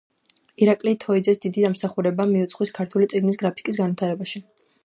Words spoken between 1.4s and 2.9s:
დიდი დამსახურება მიუძღვის